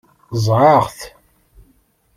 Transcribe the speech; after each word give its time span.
Ẓẓɛeɣ-t. 0.43 0.99